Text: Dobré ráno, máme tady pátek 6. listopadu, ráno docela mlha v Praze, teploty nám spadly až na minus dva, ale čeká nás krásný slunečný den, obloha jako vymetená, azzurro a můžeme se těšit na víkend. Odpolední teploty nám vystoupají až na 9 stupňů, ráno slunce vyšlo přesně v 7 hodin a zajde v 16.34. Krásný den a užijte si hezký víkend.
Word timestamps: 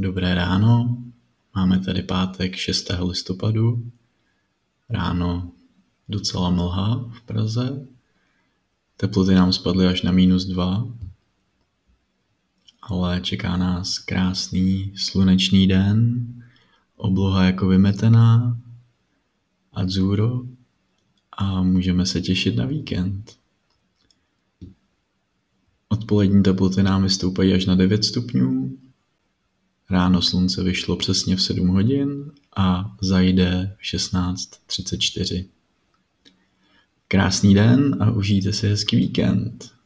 Dobré 0.00 0.34
ráno, 0.34 0.98
máme 1.54 1.78
tady 1.80 2.02
pátek 2.02 2.56
6. 2.56 2.90
listopadu, 3.08 3.90
ráno 4.88 5.52
docela 6.08 6.50
mlha 6.50 7.08
v 7.12 7.22
Praze, 7.22 7.86
teploty 8.96 9.34
nám 9.34 9.52
spadly 9.52 9.86
až 9.86 10.02
na 10.02 10.12
minus 10.12 10.44
dva, 10.44 10.88
ale 12.82 13.20
čeká 13.20 13.56
nás 13.56 13.98
krásný 13.98 14.92
slunečný 14.96 15.66
den, 15.66 16.26
obloha 16.96 17.44
jako 17.44 17.68
vymetená, 17.68 18.58
azzurro 19.72 20.42
a 21.32 21.62
můžeme 21.62 22.06
se 22.06 22.20
těšit 22.20 22.56
na 22.56 22.66
víkend. 22.66 23.36
Odpolední 25.88 26.42
teploty 26.42 26.82
nám 26.82 27.02
vystoupají 27.02 27.54
až 27.54 27.66
na 27.66 27.74
9 27.74 28.04
stupňů, 28.04 28.78
ráno 29.90 30.22
slunce 30.22 30.62
vyšlo 30.62 30.96
přesně 30.96 31.36
v 31.36 31.42
7 31.42 31.68
hodin 31.68 32.32
a 32.56 32.96
zajde 33.00 33.76
v 33.78 33.82
16.34. 33.82 35.44
Krásný 37.08 37.54
den 37.54 37.96
a 38.00 38.10
užijte 38.10 38.52
si 38.52 38.68
hezký 38.68 38.96
víkend. 38.96 39.79